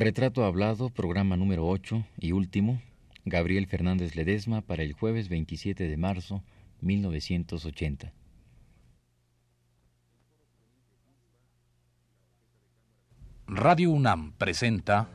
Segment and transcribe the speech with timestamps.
[0.00, 2.80] Retrato Hablado, programa número 8 y último,
[3.24, 6.44] Gabriel Fernández Ledesma para el jueves 27 de marzo
[6.82, 8.12] 1980.
[13.48, 15.08] Radio UNAM presenta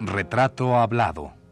[0.00, 1.43] Retrato Hablado.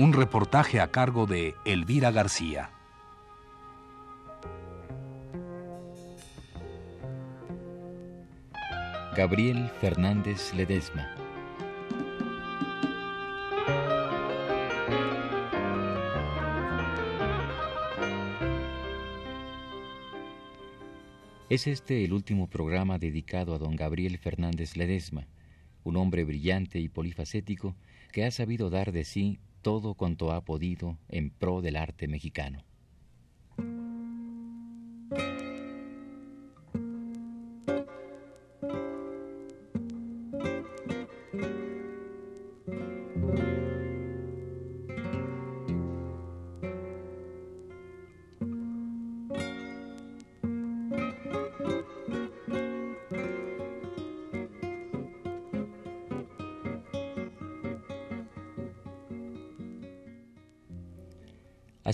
[0.00, 2.70] Un reportaje a cargo de Elvira García.
[9.16, 11.08] Gabriel Fernández Ledesma.
[21.48, 25.26] Es este el último programa dedicado a don Gabriel Fernández Ledesma,
[25.82, 27.74] un hombre brillante y polifacético
[28.12, 32.67] que ha sabido dar de sí todo cuanto ha podido en pro del arte mexicano.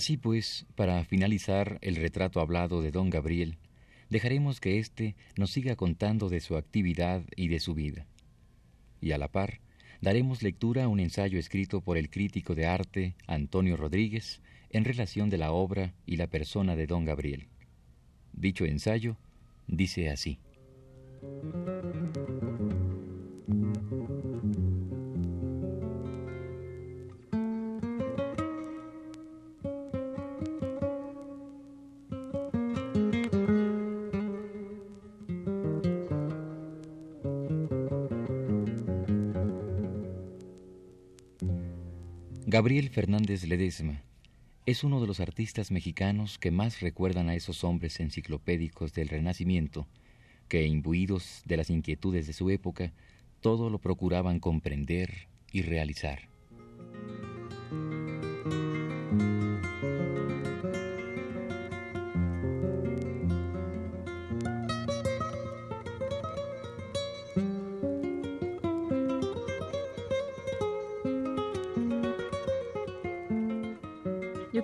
[0.05, 3.57] Así pues, para finalizar el retrato hablado de don Gabriel,
[4.11, 8.05] dejaremos que éste nos siga contando de su actividad y de su vida.
[9.01, 9.61] Y a la par,
[10.01, 15.31] daremos lectura a un ensayo escrito por el crítico de arte Antonio Rodríguez en relación
[15.31, 17.47] de la obra y la persona de don Gabriel.
[18.31, 19.17] Dicho ensayo
[19.65, 20.37] dice así.
[42.55, 44.01] Gabriel Fernández Ledesma
[44.65, 49.87] es uno de los artistas mexicanos que más recuerdan a esos hombres enciclopédicos del Renacimiento,
[50.47, 52.93] que, imbuidos de las inquietudes de su época,
[53.41, 56.29] todo lo procuraban comprender y realizar.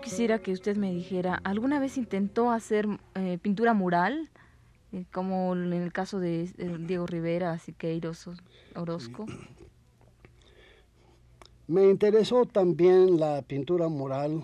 [0.02, 4.30] Quisiera que usted me dijera, ¿alguna vez intentó hacer eh, pintura mural?
[4.92, 8.30] Eh, como en el caso de Diego Rivera, Siqueiros,
[8.76, 9.26] Orozco.
[11.68, 14.44] Me interesó también la pintura mural,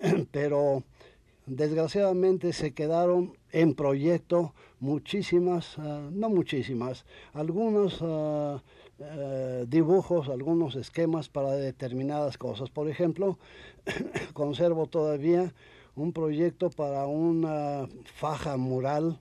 [0.32, 0.82] pero
[1.46, 8.60] desgraciadamente se quedaron en proyecto muchísimas, ah, no muchísimas, algunos ah,
[9.00, 12.70] eh, dibujos, algunos esquemas para determinadas cosas.
[12.70, 13.38] Por ejemplo,
[14.34, 15.52] conservo todavía
[15.96, 19.20] un proyecto para una faja mural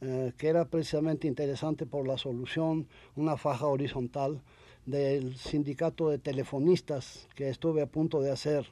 [0.00, 2.86] eh, que era precisamente interesante por la solución,
[3.16, 4.42] una faja horizontal
[4.84, 8.66] del sindicato de telefonistas que estuve a punto de hacer.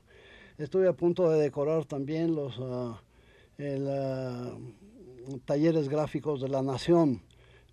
[0.59, 3.01] Estuve a punto de decorar también los ah,
[3.59, 4.59] ah,
[5.47, 7.23] talleres gráficos de la Nación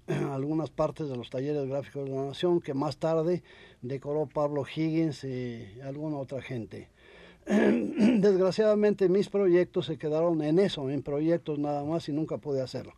[0.33, 3.43] algunas partes de los talleres gráficos de la Nación que más tarde
[3.81, 6.89] decoró Pablo Higgins y alguna otra gente.
[7.45, 12.93] Desgraciadamente mis proyectos se quedaron en eso, en proyectos nada más y nunca pude hacerlo.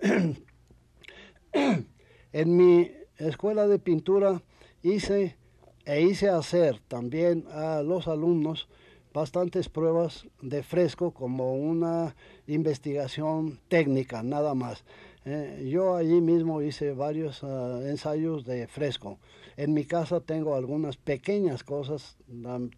[1.52, 4.42] en mi escuela de pintura
[4.82, 5.36] hice
[5.84, 8.68] e hice hacer también a los alumnos
[9.14, 12.16] bastantes pruebas de fresco como una
[12.48, 14.84] investigación técnica, nada más.
[15.28, 19.18] Eh, yo allí mismo hice varios ah, ensayos de fresco.
[19.56, 22.16] En mi casa tengo algunas pequeñas cosas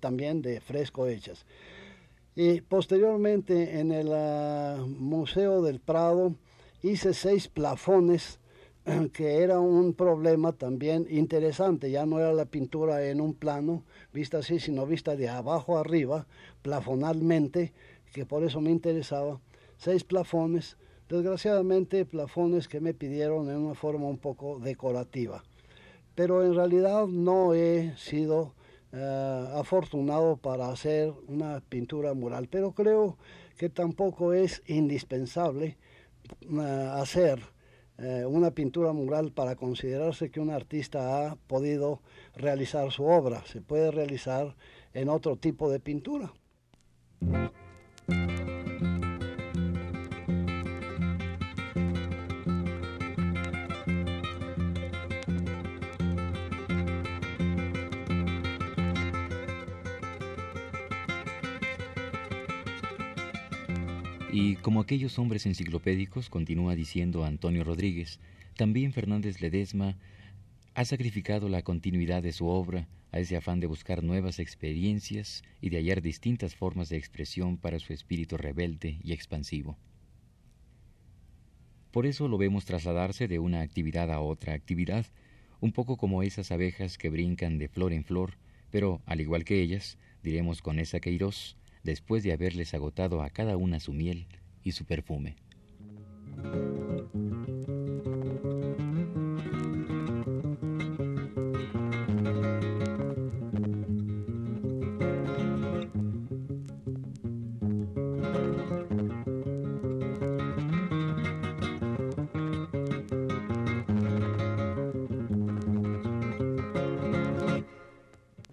[0.01, 1.45] también de fresco hechas.
[2.35, 6.37] Y posteriormente en el ah, Museo del Prado
[6.83, 8.41] hice seis plafones
[9.13, 11.91] que era un problema también interesante.
[11.91, 13.85] Ya no era la pintura en un plano,
[14.15, 16.27] vista así, sino vista de abajo arriba,
[16.63, 17.75] plafonalmente,
[18.15, 19.39] que por eso me interesaba.
[19.77, 25.43] Seis plafones Desgraciadamente, plafones que me pidieron en una forma un poco decorativa.
[26.15, 28.55] Pero en realidad no he sido
[28.93, 32.49] eh, afortunado para hacer una pintura mural.
[32.51, 33.17] Pero creo
[33.57, 35.79] que tampoco es indispensable
[36.51, 37.41] eh, hacer
[37.99, 42.01] eh, una pintura mural para considerarse que un artista ha podido
[42.37, 43.45] realizar su obra.
[43.47, 44.55] Se puede realizar
[44.93, 46.33] en otro tipo de pintura.
[64.31, 68.21] Y como aquellos hombres enciclopédicos, continúa diciendo Antonio Rodríguez,
[68.57, 69.97] también Fernández Ledesma
[70.75, 75.71] ha sacrificado la continuidad de su obra a ese afán de buscar nuevas experiencias y
[75.71, 79.79] de hallar distintas formas de expresión para su espíritu rebelde y expansivo.
[81.91, 85.07] Por eso lo vemos trasladarse de una actividad a otra actividad,
[85.61, 88.35] un poco como esas abejas que brincan de flor en flor,
[88.71, 91.58] pero, al igual que ellas, diremos con esa Queiroz,
[91.89, 94.27] después de haberles agotado a cada una su miel
[94.63, 95.37] y su perfume.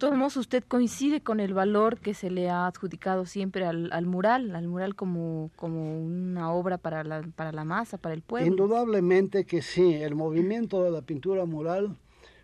[0.06, 4.68] Todos usted coincide con el valor que se le ha adjudicado siempre al, mural, al
[4.68, 8.46] mural como, como una obra para la, para la masa, para el pueblo.
[8.46, 11.96] Indudablemente que sí, el movimiento de la pintura mural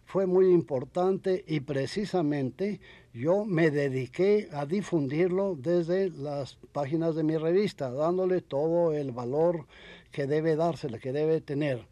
[0.06, 2.80] fue muy importante y precisamente
[3.14, 9.66] yo me dediqué a difundirlo desde las páginas de mi revista, dándole todo el valor
[10.10, 11.86] que debe dársele, que debe tener.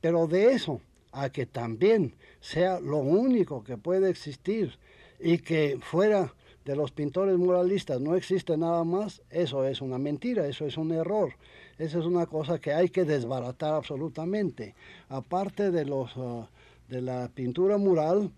[0.00, 0.80] Pero de eso
[1.12, 4.76] a que también sea lo único que puede existir
[5.24, 6.34] y que fuera
[6.66, 10.92] de los pintores muralistas no existe nada más, eso es una mentira, eso es un
[10.92, 11.32] error.
[11.78, 14.74] Esa es una cosa que hay que desbaratar absolutamente.
[15.08, 16.46] Aparte de, los, ah,
[16.88, 18.30] de la pintura mural,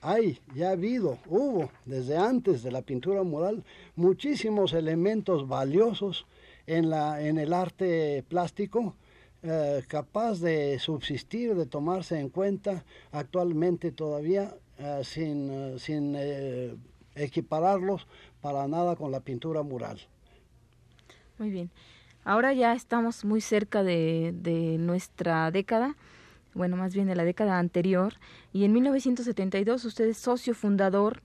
[0.00, 3.62] hay, ya ha habido, hubo desde antes de la pintura mural
[3.94, 6.26] muchísimos elementos valiosos
[6.66, 8.96] en, la, en el arte plástico
[9.44, 16.74] eh, capaz de subsistir, de tomarse en cuenta actualmente todavía eh, sin, eh, sin eh,
[17.14, 18.06] equipararlos
[18.40, 20.00] para nada con la pintura mural.
[21.38, 21.70] Muy bien.
[22.24, 25.96] Ahora ya estamos muy cerca de, de nuestra década,
[26.54, 28.14] bueno, más bien de la década anterior,
[28.52, 31.22] y en 1972 usted es socio fundador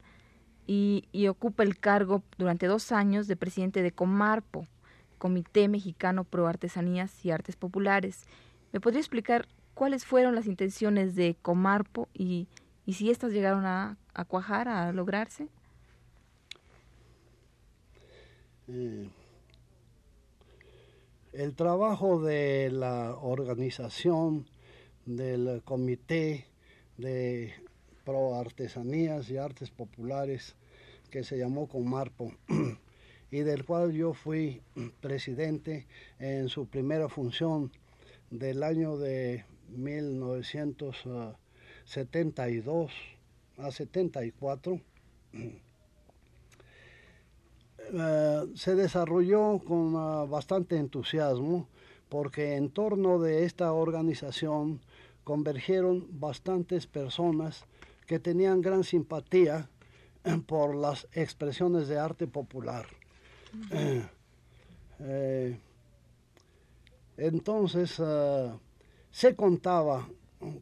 [0.65, 4.67] y, y ocupa el cargo durante dos años de presidente de Comarpo,
[5.17, 8.25] Comité Mexicano Pro Artesanías y Artes Populares.
[8.71, 12.47] ¿Me podría explicar cuáles fueron las intenciones de Comarpo y
[12.87, 13.97] y si estas llegaron a,
[14.29, 15.49] cuajar, a lograrse.
[18.69, 19.09] Eh,
[21.33, 24.47] el trabajo de la organización
[25.05, 26.45] del comité
[26.97, 27.53] de
[28.05, 30.55] pro artesanías y artes populares
[31.11, 32.31] que se llamó Comarpo
[33.31, 34.61] y del cual yo fui
[35.01, 35.87] presidente
[36.19, 37.69] en su primera función
[38.31, 39.43] del año de
[39.75, 41.05] 1900
[41.87, 42.91] 72
[43.57, 44.81] a 74,
[47.93, 51.69] eh, se desarrolló con uh, bastante entusiasmo
[52.09, 54.81] porque en torno de esta organización
[55.23, 57.63] convergieron bastantes personas
[58.05, 59.69] que tenían gran simpatía
[60.45, 62.85] por las expresiones de arte popular.
[64.99, 65.57] Eh,
[67.17, 68.59] entonces uh,
[69.11, 70.07] se contaba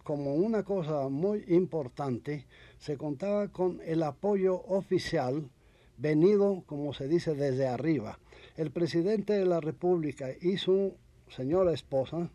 [0.03, 2.46] como una cosa muy importante,
[2.77, 5.50] se contaba con el apoyo oficial
[5.98, 8.20] venido, como se dice, desde arriba.
[8.58, 10.96] El presidente de la República y su
[11.29, 12.29] señora esposa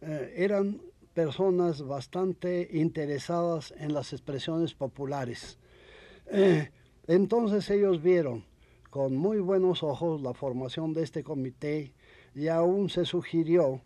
[0.00, 0.80] eh, eran
[1.14, 5.58] personas bastante interesadas en las expresiones populares.
[6.26, 6.70] Eh,
[7.06, 8.44] entonces ellos vieron
[8.90, 11.92] con muy buenos ojos la formación de este comité
[12.34, 13.80] y aún se sugirió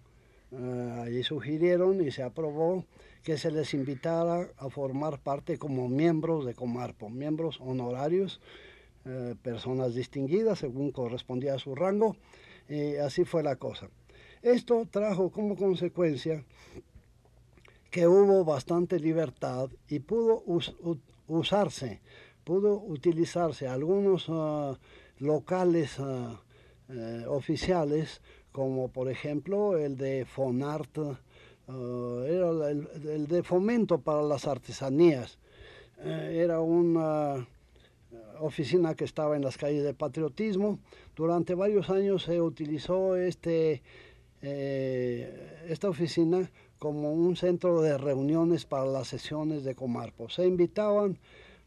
[0.52, 2.84] Uh, allí sugirieron y se aprobó
[3.24, 8.40] que se les invitara a formar parte como miembros de Comarpo, miembros honorarios,
[9.04, 12.16] eh, personas distinguidas según correspondía a su rango,
[12.68, 13.88] y así fue la cosa.
[14.42, 16.44] Esto trajo como consecuencia
[17.90, 20.44] que hubo bastante libertad y pudo
[21.26, 22.00] usarse,
[22.44, 24.76] pudo utilizarse algunos uh,
[25.18, 26.36] locales uh,
[26.88, 28.20] eh, oficiales
[28.56, 35.36] como por ejemplo el de Fonart, uh, era el, de fomento para las artesanías.
[35.98, 37.46] Eh, era una
[38.40, 40.78] oficina que estaba en las calles de patriotismo.
[41.14, 43.82] Durante varios años se utilizó este,
[44.40, 50.30] eh, esta oficina como un centro de reuniones para las sesiones de Comarpo.
[50.30, 51.18] Se invitaban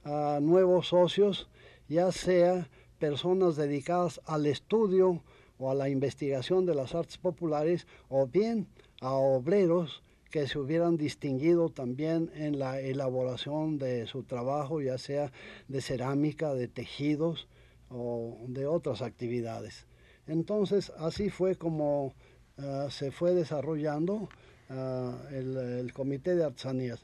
[0.05, 1.49] a nuevos socios,
[1.87, 2.67] ya sea
[2.97, 5.21] personas dedicadas al estudio
[5.59, 8.67] o a la investigación de las artes populares, o bien
[9.01, 10.01] a obreros
[10.31, 15.31] que se hubieran distinguido también en la elaboración de su trabajo, ya sea
[15.67, 17.47] de cerámica, de tejidos
[17.89, 19.85] o de otras actividades.
[20.27, 22.13] Entonces, así fue como
[22.57, 24.29] ah, se fue desarrollando
[24.69, 27.03] ah, el, el, Comité de Artesanías.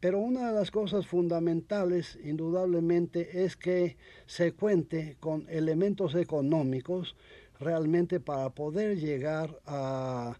[0.00, 3.96] Pero una de las cosas fundamentales, indudablemente, es que
[4.26, 7.16] se cuente con elementos económicos
[7.60, 10.36] realmente para poder llegar a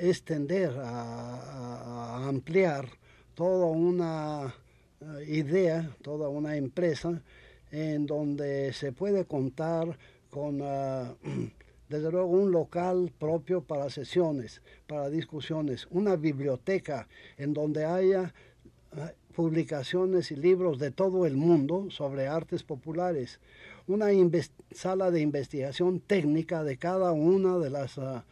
[0.00, 2.88] extender, a, ampliar
[3.34, 4.54] toda una
[5.00, 7.22] eh, idea, toda una empresa
[7.70, 9.98] en donde se puede contar
[10.30, 11.14] con, ah,
[11.88, 18.34] desde luego, un local propio para sesiones, para discusiones, una biblioteca en donde haya
[18.92, 23.38] ah, publicaciones y libros de todo el mundo sobre artes populares,
[23.86, 24.06] una
[24.72, 28.24] sala de investigación técnica de cada una de las ah,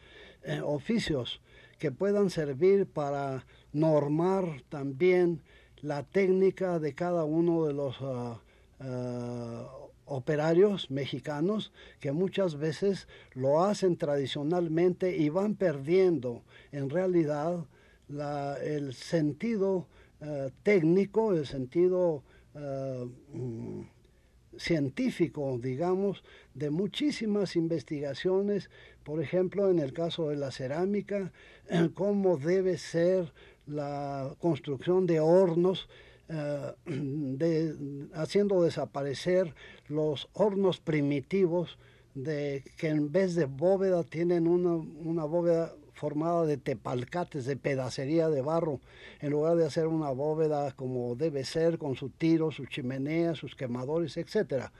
[0.43, 1.41] eh, oficios
[1.79, 5.41] que puedan servir para normar también
[5.81, 8.41] la técnica de cada uno de los ah,
[8.79, 9.71] ah,
[10.05, 17.65] operarios mexicanos que muchas veces lo hacen tradicionalmente y van perdiendo en realidad
[18.63, 19.87] el sentido
[20.21, 23.81] ah, técnico, el sentido mm,
[24.57, 28.69] científico, digamos, de muchísimas investigaciones,
[29.03, 31.31] por ejemplo, en el caso de la cerámica,
[31.93, 33.33] cómo debe ser
[33.67, 35.89] la construcción de hornos,
[36.29, 39.53] eh, de, haciendo desaparecer
[39.87, 41.77] los hornos primitivos
[42.13, 48.29] de que en vez de bóveda tienen una, una bóveda formada de tepalcates, de pedacería
[48.29, 48.79] de barro,
[49.21, 53.55] en lugar de hacer una bóveda como debe ser, con su tiro, su chimenea, sus
[53.55, 54.71] quemadores, etcétera,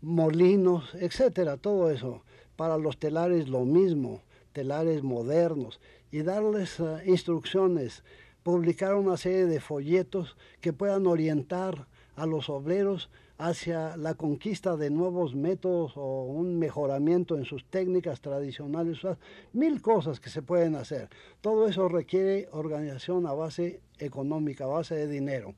[0.00, 2.22] molinos, etcétera, todo eso.
[2.56, 5.80] Para los telares lo mismo, telares modernos,
[6.10, 8.02] y darles eh, instrucciones,
[8.42, 14.90] publicar una serie de folletos que puedan orientar a los obreros hacia la conquista de
[14.90, 18.98] nuevos métodos o un mejoramiento en sus técnicas tradicionales,
[19.54, 21.08] mil cosas que se pueden hacer.
[21.40, 25.54] Todo eso requiere organización a base económica, a base de dinero.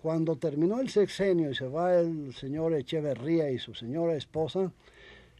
[0.00, 4.72] Cuando terminó el sexenio y se va el señor Echeverría y su señora esposa,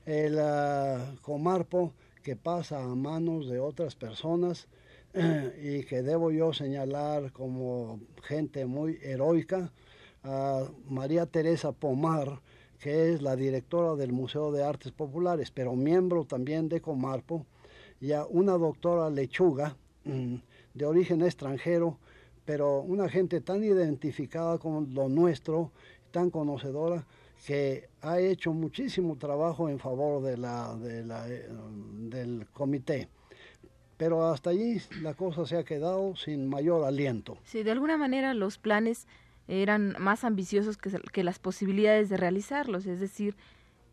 [0.05, 4.69] el uh, Comarpo, que pasa a manos de otras personas
[5.63, 9.73] y que debo yo señalar como gente muy heroica,
[10.25, 12.41] a María Teresa Pomar,
[12.79, 17.47] que es la directora del Museo de Artes Populares, pero miembro también de Comarpo,
[18.01, 20.37] y a una doctora Lechuga, mm,
[20.75, 21.99] de origen extranjero,
[22.45, 25.73] pero una gente tan identificada con lo nuestro,
[26.13, 27.05] tan conocedora,
[27.47, 31.49] que ha hecho muchísimo trabajo en favor eh,
[32.11, 33.09] del comité.
[33.97, 37.37] Pero hasta allí la cosa se ha quedado sin mayor aliento.
[37.45, 39.07] Sí, de alguna manera los planes
[39.49, 43.35] eran más ambiciosos que, que las posibilidades de realizarlos, es decir,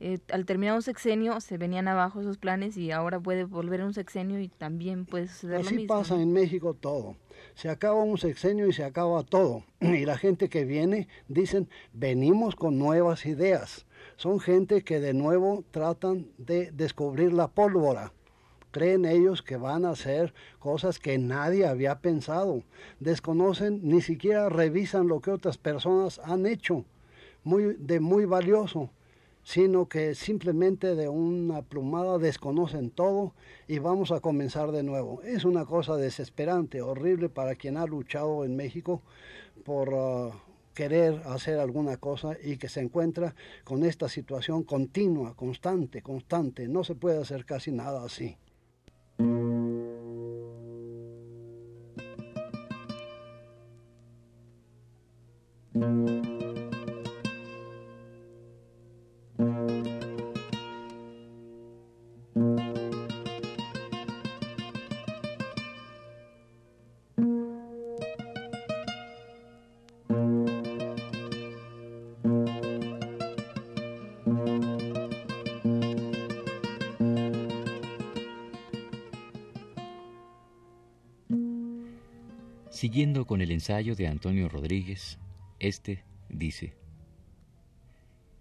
[0.02, 3.94] eh, al terminar un sexenio se venían abajo esos planes y ahora puede volver un
[3.94, 5.96] sexenio y también puede suceder Así lo mismo.
[5.96, 7.16] pasa en México todo.
[7.54, 9.64] Se acaba un sexenio y se acaba todo.
[9.80, 13.86] Y la gente que viene dicen, venimos con nuevas ideas.
[14.18, 18.12] Son gente que de nuevo tratan de descubrir la pólvora
[18.76, 22.62] creen ellos que van a hacer cosas que nadie había pensado.
[23.00, 26.84] Desconocen, ni siquiera revisan lo que otras personas han hecho,
[27.46, 28.90] muy, de muy valioso,
[29.44, 33.34] sino que simplemente de una plumada desconocen todo
[33.66, 35.22] y vamos a comenzar de nuevo.
[35.22, 39.02] Es una cosa desesperante, horrible para quien ha luchado en México
[39.64, 39.94] por...
[39.94, 40.32] Uh,
[40.74, 46.68] querer hacer alguna cosa y que se encuentra con esta situación continua, constante, constante.
[46.68, 48.36] No se puede hacer casi nada así.
[49.18, 49.30] thank
[55.76, 56.45] you
[82.96, 85.20] Siguiendo con el ensayo de Antonio Rodríguez,
[85.60, 86.76] este dice,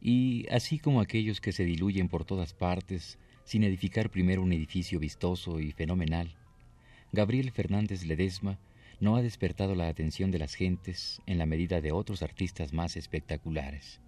[0.00, 5.00] Y así como aquellos que se diluyen por todas partes sin edificar primero un edificio
[5.00, 6.36] vistoso y fenomenal,
[7.10, 8.60] Gabriel Fernández Ledesma
[9.00, 12.96] no ha despertado la atención de las gentes en la medida de otros artistas más
[12.96, 14.00] espectaculares.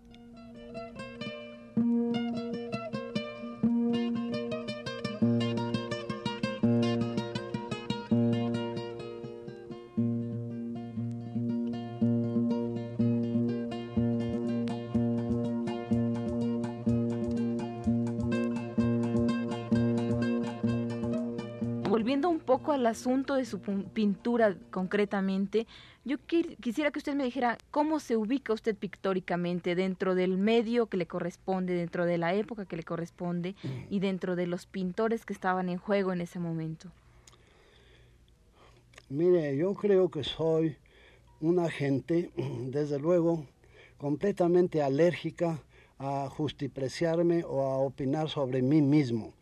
[22.86, 25.66] Al asunto de su pintura concretamente,
[26.04, 26.18] yo
[26.60, 31.06] quisiera que usted me dijera cómo se ubica usted pictóricamente dentro del medio que le
[31.06, 33.56] corresponde, dentro de la época que le corresponde
[33.90, 36.90] y dentro de los pintores que estaban en juego en ese momento.
[39.08, 40.76] Mire, yo creo que soy
[41.40, 43.44] una gente, desde luego,
[43.98, 45.60] completamente alérgica
[45.98, 49.32] a justipreciarme o a opinar sobre mí mismo.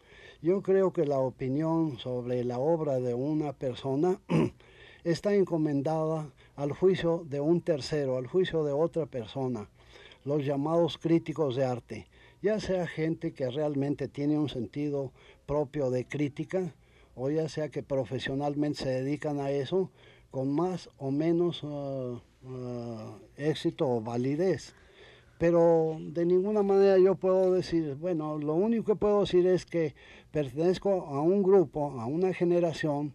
[0.44, 4.20] Yo creo que la opinión sobre la obra de una persona
[5.04, 9.70] está encomendada al juicio de un tercero, al juicio de otra persona,
[10.22, 12.08] los llamados críticos de arte,
[12.42, 15.12] ya sea gente que realmente tiene un sentido
[15.46, 16.74] propio de crítica,
[17.14, 19.90] o ya sea que profesionalmente se dedican a eso
[20.30, 24.74] con más o menos uh, uh, éxito o validez
[25.38, 29.94] pero de ninguna manera yo puedo decir, bueno, lo único que puedo decir es que
[30.30, 33.12] pertenezco a un grupo, a una generación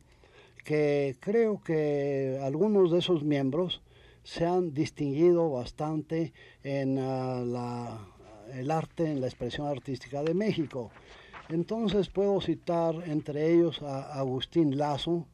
[0.64, 3.82] que creo que algunos de esos miembros
[4.24, 6.34] se han distinguido bastante
[6.64, 7.98] en ah,
[8.54, 10.92] el arte, en la expresión artística de México.
[11.50, 15.26] Entonces puedo citar entre ellos a Agustín Lazo,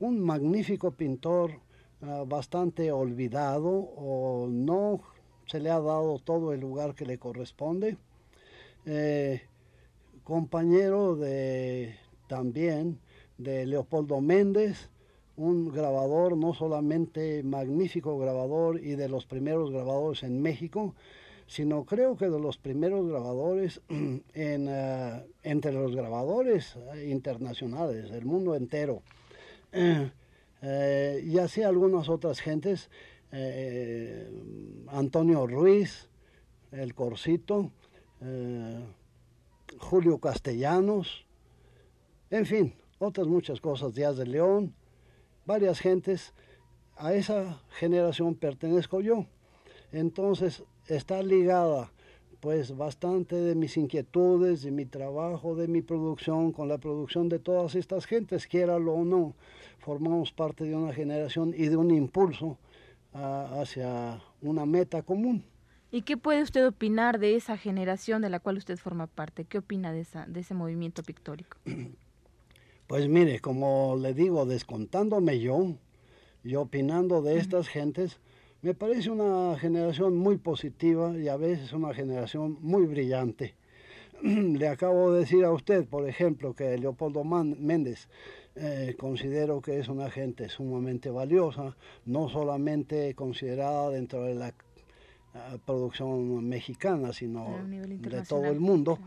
[0.00, 1.52] un magnífico pintor
[2.02, 5.00] ah, bastante olvidado o no
[5.50, 7.96] se le ha dado todo el lugar que le corresponde.
[8.86, 9.42] Eh,
[10.22, 11.96] compañero de
[12.28, 13.00] también
[13.36, 14.90] de Leopoldo Méndez,
[15.36, 20.94] un grabador, no solamente magnífico grabador y de los primeros grabadores en México,
[21.48, 23.80] sino creo que de los primeros grabadores
[24.34, 29.02] eh, entre los grabadores internacionales del mundo entero.
[30.62, 32.90] Eh, y así algunas otras gentes
[33.32, 34.30] eh,
[34.88, 36.08] Antonio Ruiz,
[36.72, 37.70] El Corcito,
[38.20, 38.84] eh,
[39.78, 41.26] Julio Castellanos,
[42.30, 44.74] en fin, otras muchas cosas, Díaz de León,
[45.46, 46.32] varias gentes,
[46.96, 49.26] a esa generación pertenezco yo.
[49.92, 51.90] Entonces está ligada
[52.40, 57.38] pues bastante de mis inquietudes, de mi trabajo, de mi producción, con la producción de
[57.38, 59.34] todas estas gentes, quiéralo o no,
[59.78, 62.56] formamos parte de una generación y de un impulso
[63.12, 65.44] hacia una meta común.
[65.92, 69.44] ¿Y qué puede usted opinar de esa generación de la cual usted forma parte?
[69.44, 71.58] ¿Qué opina de, esa, de ese movimiento pictórico?
[72.86, 75.76] Pues mire, como le digo, descontándome yo
[76.42, 78.18] y opinando de estas gentes,
[78.62, 83.54] me parece una generación muy positiva y a veces una generación muy brillante.
[84.22, 88.08] le acabo de decir a usted, por ejemplo, que Leopoldo Méndez
[88.56, 94.54] eh, considero que es una gente sumamente valiosa, no solamente considerada dentro de la eh,
[95.64, 98.98] producción mexicana, sino de todo el mundo,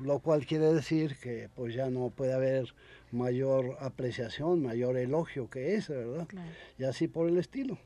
[0.00, 2.72] lo cual quiere decir que pues ya no puede haber
[3.10, 6.28] mayor apreciación, mayor elogio que ese, ¿verdad?
[6.78, 7.78] Y así por el estilo.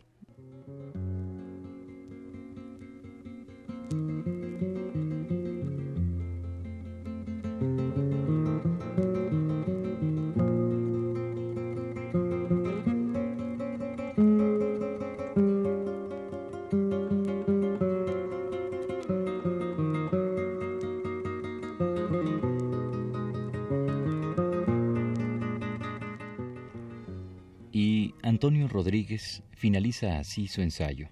[29.92, 31.08] Finaliza así su ensayo.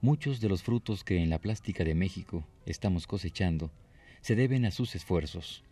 [0.00, 3.70] Muchos de los frutos que en la plástica de México estamos cosechando
[4.22, 5.62] se deben a sus esfuerzos.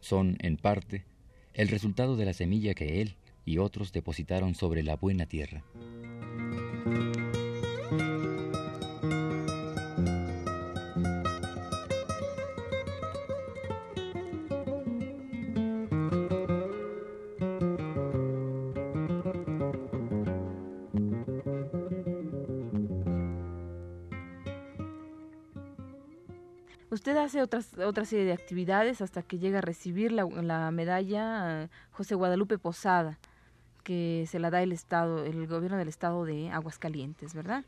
[0.00, 1.04] Son, en parte,
[1.52, 5.62] el resultado de la semilla que él y otros depositaron sobre la buena tierra.
[27.48, 32.14] Otras, otra serie de actividades hasta que llega a recibir la, la medalla eh, José
[32.14, 33.18] Guadalupe Posada,
[33.82, 37.64] que se la da el Estado, el gobierno del Estado de Aguascalientes, ¿verdad?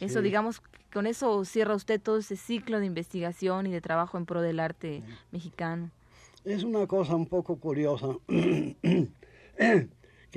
[0.00, 0.62] Eso, digamos,
[0.92, 4.60] con eso cierra usted todo ese ciclo de investigación y de trabajo en pro del
[4.60, 5.90] arte mexicano.
[6.44, 9.08] Es una cosa un poco curiosa que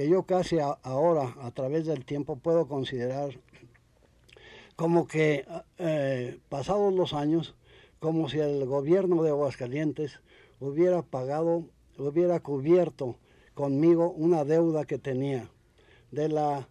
[0.09, 3.39] yo casi ahora, a través del tiempo, puedo considerar
[4.75, 5.45] como que
[5.77, 7.53] eh, pasados los años,
[8.01, 10.21] como si el gobierno de Aguascalientes
[10.59, 11.65] hubiera pagado,
[11.99, 13.15] hubiera cubierto
[13.53, 15.47] conmigo una deuda que tenía
[16.09, 16.67] de la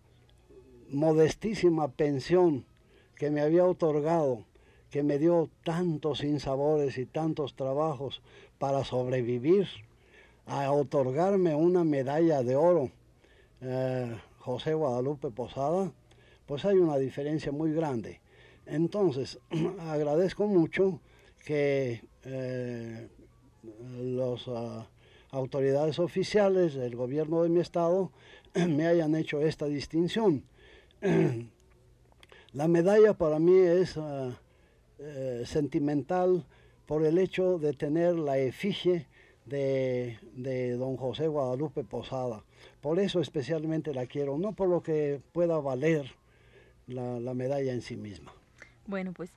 [0.88, 2.64] modestísima pensión
[3.14, 4.44] que me había otorgado,
[4.90, 8.22] que me dio tantos sinsabores y tantos trabajos
[8.58, 9.68] para sobrevivir,
[10.46, 12.90] a otorgarme una medalla de oro,
[13.60, 15.92] eh, José Guadalupe Posada,
[16.46, 18.20] pues hay una diferencia muy grande.
[18.66, 19.38] Entonces,
[19.78, 20.98] agradezco mucho
[21.44, 23.08] que eh,
[23.98, 24.86] las ah,
[25.30, 28.12] autoridades oficiales del gobierno de mi estado
[28.54, 30.44] me hayan hecho esta distinción.
[32.52, 34.38] La medalla para mí es ah,
[34.98, 36.44] eh, sentimental
[36.86, 39.06] por el hecho de tener la efigie
[39.46, 42.44] de, de, don José Guadalupe Posada.
[42.80, 46.12] Por eso especialmente la quiero, no por lo que pueda valer
[46.88, 48.32] la, medalla en sí misma.
[48.86, 49.30] Bueno, pues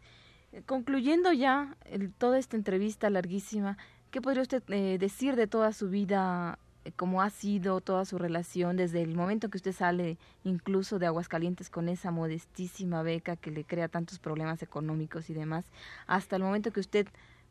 [0.65, 1.75] concluyendo ya
[2.17, 3.77] toda esta entrevista larguísima,
[4.11, 8.17] ¿qué podría usted eh, decir de toda su vida, eh, cómo ha sido toda su
[8.17, 13.51] relación desde el momento que usted sale incluso de Aguascalientes con esa modestísima beca que
[13.51, 15.65] le crea tantos problemas económicos y demás,
[16.07, 17.07] hasta el momento que usted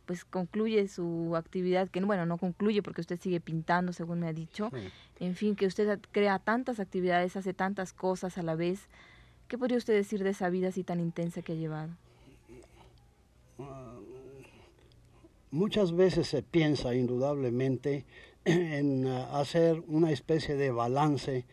[0.06, 4.32] pues concluye su actividad, que bueno, no concluye porque usted sigue pintando, según me ha
[4.32, 4.70] dicho,
[5.20, 8.88] en fin, que usted crea tantas actividades, hace tantas cosas a la vez,
[9.52, 11.90] ¿Qué podría usted decir de esa vida así tan intensa que ha llevado?
[15.52, 18.04] Muchas veces se piensa indudablemente
[18.44, 21.44] en uh, hacer una especie de balance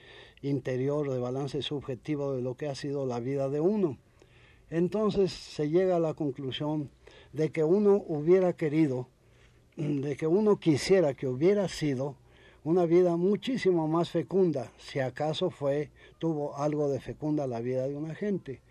[0.41, 3.97] interior, de balance subjetivo de lo que ha sido la vida de uno.
[4.71, 6.89] Entonces se llega a la conclusión
[7.33, 9.07] de que uno hubiera querido,
[9.75, 12.15] de que uno quisiera que hubiera sido
[12.63, 17.95] una vida muchísimo más fecunda, si acaso fue, tuvo algo de fecunda la vida de
[17.95, 18.61] una gente.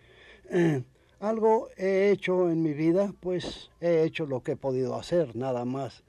[1.19, 5.65] Algo he hecho en mi vida, pues he hecho lo que he podido hacer, nada
[5.65, 6.03] más.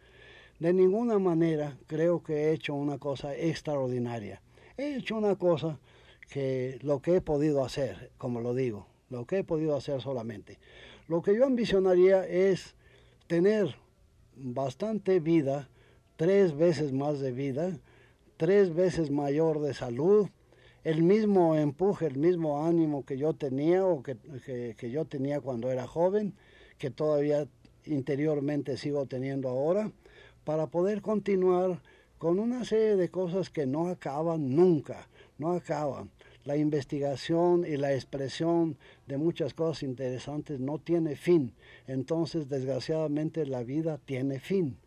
[0.60, 4.40] De ninguna manera creo que he hecho una cosa extraordinaria.
[4.76, 5.80] He hecho una cosa
[6.28, 10.60] que lo que he podido hacer, como lo digo, lo que he podido hacer solamente.
[11.08, 12.76] Lo que yo ambicionaría es
[13.26, 13.74] tener
[14.36, 15.68] bastante vida,
[16.14, 17.80] tres veces más de vida,
[18.36, 20.28] tres veces mayor de salud,
[20.84, 24.16] el mismo empuje, el mismo ánimo que yo tenía o que,
[24.76, 26.34] que, yo tenía cuando era joven,
[26.78, 27.46] que todavía
[27.84, 29.92] interiormente sigo teniendo ahora,
[30.44, 31.82] para poder continuar
[32.18, 36.10] con una serie de cosas que no acaban nunca, no acaban.
[36.44, 41.52] La investigación y la expresión de muchas cosas interesantes no tiene fin,
[41.86, 44.78] entonces desgraciadamente la vida tiene fin.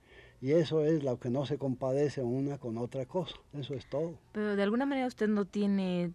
[0.43, 3.33] Y eso es lo que no se compadece una con otra cosa.
[3.53, 4.15] Eso es todo.
[4.33, 6.11] Pero de alguna manera usted no tiene,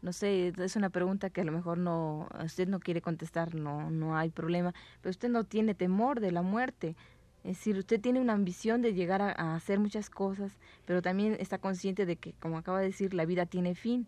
[0.00, 3.90] no sé, es una pregunta que a lo mejor no, usted no quiere contestar, no,
[3.90, 6.96] no hay problema, pero usted no tiene temor de la muerte.
[7.44, 11.58] Es decir, usted tiene una ambición de llegar a, hacer muchas cosas, pero también está
[11.58, 14.06] consciente de que, como acaba de decir, la vida tiene fin.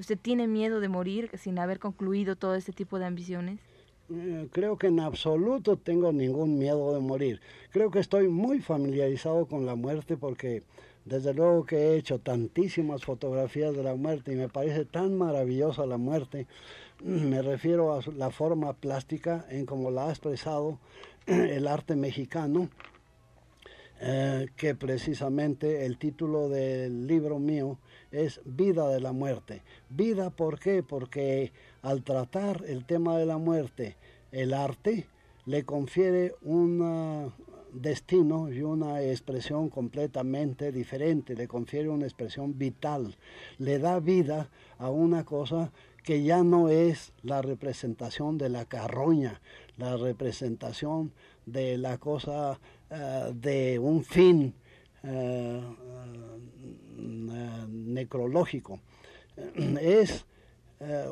[0.00, 3.60] ¿Usted tiene miedo de morir sin haber concluido todo ese tipo de ambiciones?
[4.10, 7.40] Eh, creo que en absoluto tengo ningún miedo de morir.
[7.70, 10.62] Creo que estoy muy familiarizado con la muerte porque
[11.04, 15.84] desde luego que he hecho tantísimas fotografías de la muerte y me parece tan maravillosa
[15.86, 16.46] la muerte.
[17.04, 20.78] Me refiero a la forma plástica en cómo la ha expresado
[21.26, 22.70] el arte mexicano,
[24.00, 27.78] eh, que precisamente el título del libro mío
[28.10, 29.62] es Vida de la muerte.
[29.90, 30.82] Vida, ¿por qué?
[30.82, 33.96] Porque al tratar el tema de la muerte,
[34.32, 35.06] el arte
[35.46, 37.32] le confiere un
[37.72, 43.16] destino y una expresión completamente diferente, le confiere una expresión vital,
[43.58, 49.40] le da vida a una cosa que ya no es la representación de la carroña,
[49.76, 51.12] la representación
[51.44, 52.58] de la cosa
[52.90, 54.54] eh, de un fin
[55.02, 55.62] eh,
[56.98, 58.80] eh, necrológico.
[59.80, 60.24] Es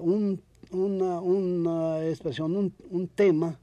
[0.00, 3.58] un una, una expresión, un, un tema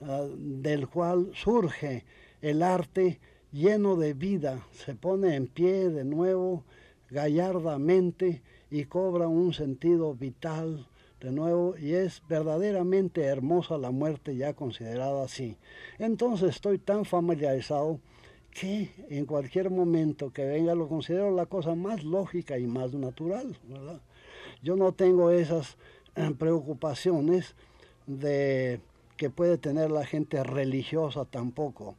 [0.00, 2.04] uh, del cual surge
[2.40, 3.20] el arte
[3.52, 6.64] lleno de vida, se pone en pie de nuevo
[7.10, 10.86] gallardamente y cobra un sentido vital
[11.20, 15.56] de nuevo y es verdaderamente hermosa la muerte ya considerada así.
[15.98, 18.00] Entonces estoy tan familiarizado
[18.50, 23.56] que en cualquier momento que venga lo considero la cosa más lógica y más natural.
[24.62, 25.76] Yo no tengo esas
[26.38, 27.54] preocupaciones
[28.06, 28.80] de
[29.16, 31.96] que puede tener la gente religiosa tampoco.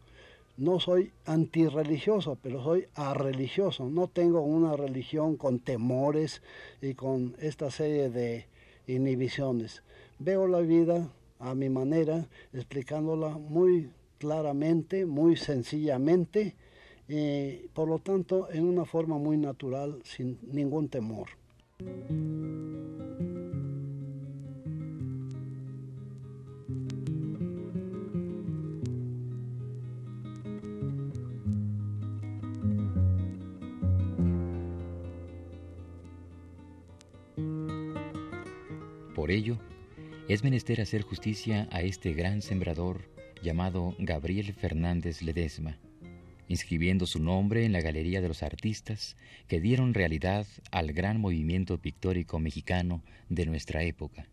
[0.58, 3.90] No soy antirreligioso, pero soy arreligioso.
[3.90, 6.42] No tengo una religión con temores
[6.82, 8.48] y con esta serie de
[8.88, 9.84] inhibiciones.
[10.20, 16.56] Veo la vida a mi manera, explicándola muy claramente, muy sencillamente,
[17.08, 21.28] y por lo tanto en una forma muy natural, sin ningún temor.
[39.28, 39.58] Por ello,
[40.30, 43.10] es menester hacer justicia a este gran sembrador
[43.44, 45.78] llamado Gabriel Fernández Ledesma,
[46.48, 49.18] inscribiendo su nombre en la Galería de los Artistas
[49.50, 54.30] que dieron realidad al gran movimiento pictórico mexicano de nuestra época.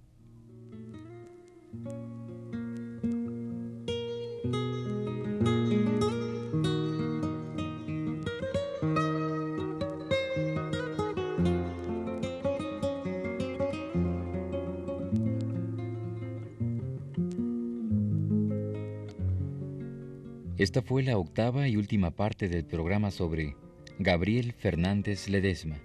[20.74, 23.54] Esta fue la octava y última parte del programa sobre
[24.00, 25.78] Gabriel Fernández Ledesma.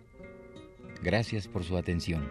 [1.03, 2.27] Gracias por su atención.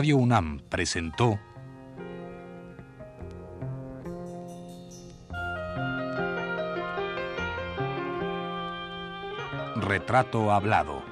[0.00, 1.38] Radio UNAM presentó
[9.76, 11.09] Retrato Hablado.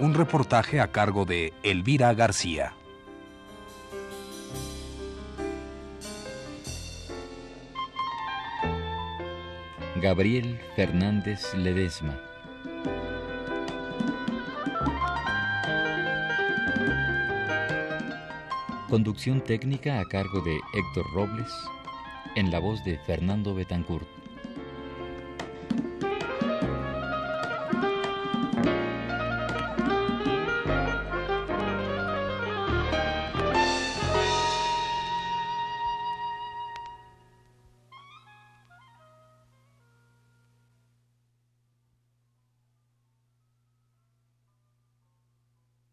[0.00, 2.74] Un reportaje a cargo de Elvira García.
[10.02, 12.20] Gabriel Fernández Ledesma.
[18.90, 21.52] Conducción técnica a cargo de Héctor Robles,
[22.34, 24.13] en la voz de Fernando Betancourt.